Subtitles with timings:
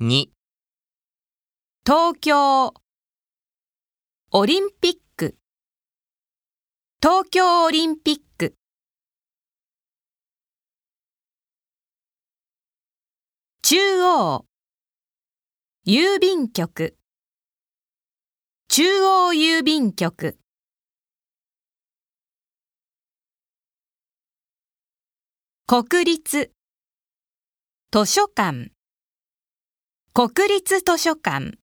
[0.00, 0.26] 2
[1.86, 2.74] 東京
[4.32, 5.36] オリンピック。
[7.00, 8.56] 東京オリンピック。
[13.62, 14.44] 中央
[15.86, 16.96] 郵便局。
[18.66, 20.36] 中央郵便局。
[25.68, 26.50] 国立
[27.92, 28.73] 図書館。
[30.16, 31.58] 国立図書館。